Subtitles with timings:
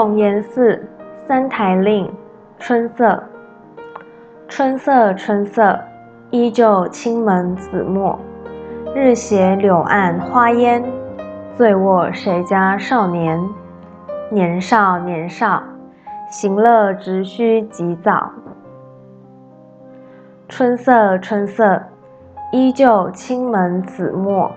[0.00, 0.80] 冯延巳
[1.28, 2.10] 三台令
[2.58, 3.22] 春色，
[4.48, 5.78] 春色春色，
[6.30, 8.18] 依旧青门紫陌。
[8.94, 10.82] 日斜柳暗花烟，
[11.54, 13.38] 醉卧谁家少年？
[14.30, 15.62] 年少年少，
[16.30, 18.30] 行乐直须及早。
[20.48, 21.82] 春色春色，
[22.52, 24.50] 依旧青门紫陌。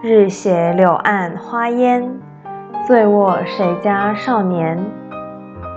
[0.00, 2.08] 日斜柳暗花烟，
[2.90, 4.76] 醉卧谁家少年？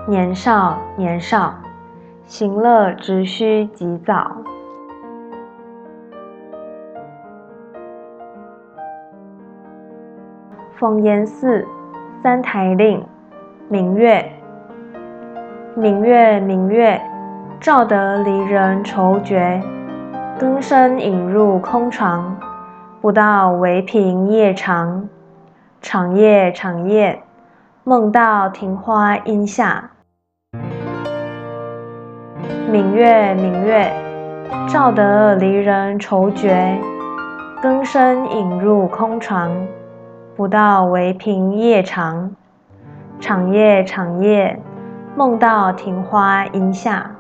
[0.08, 1.54] 年少年少，
[2.26, 4.32] 行乐直须及早。
[10.76, 11.64] 冯延巳
[12.24, 13.06] 三台令
[13.70, 14.28] 明月，
[15.76, 17.00] 明月明月，
[17.60, 19.62] 照得离人愁绝。
[20.40, 22.36] 更深引入空床，
[23.02, 25.08] 不到唯凭夜长。
[25.86, 27.22] 长夜长夜，
[27.84, 29.92] 梦到庭花荫下。
[32.72, 33.92] 明月明月，
[34.66, 36.80] 照得离人愁绝。
[37.62, 39.52] 更深引入空床。
[40.38, 42.32] 不到唯凭夜长，
[43.20, 44.58] 长夜长夜，
[45.18, 47.12] 梦到庭花荫下。